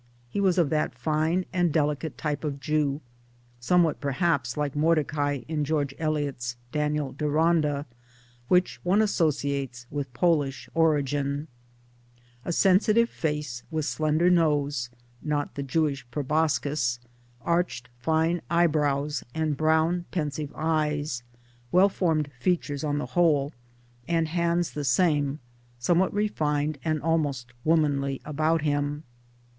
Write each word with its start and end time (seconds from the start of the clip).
He 0.31 0.41
was 0.41 0.57
of 0.57 0.71
that 0.71 0.95
fine 0.97 1.45
and 1.53 1.71
delicate 1.71 2.17
type 2.17 2.43
of 2.43 2.59
Jew 2.59 3.01
(some 3.59 3.83
what 3.83 4.01
perhaps 4.01 4.57
like 4.57 4.75
Mordecai 4.75 5.41
in 5.47 5.63
George 5.63 5.93
Eliot's 5.99 6.55
Daniel 6.71 7.13
Deronda) 7.13 7.85
which 8.47 8.79
one 8.81 9.03
associates 9.03 9.85
with 9.91 10.11
Polish 10.11 10.67
origin 10.73 11.47
a 12.43 12.51
sensitive 12.51 13.11
face 13.11 13.61
with 13.69 13.85
slender 13.85 14.31
nose 14.31 14.89
(not 15.21 15.53
the 15.53 15.61
Jewish 15.61 16.03
proboscis), 16.09 16.99
arched 17.43 17.87
fine 17.99 18.41
eyebrows 18.49 19.23
and 19.35 19.55
brown 19.55 20.05
pensive 20.09 20.51
eyes, 20.55 21.21
well 21.71 21.89
formed 21.89 22.31
features 22.39 22.83
on 22.83 22.97
the 22.97 23.05
whole, 23.13 23.53
and 24.07 24.29
hands 24.29 24.71
the 24.71 24.83
same 24.83 25.39
something 25.77 26.09
refined 26.11 26.79
and 26.83 27.03
almost 27.03 27.53
womanly 27.63 28.19
about 28.25 28.63
him. 28.63 29.03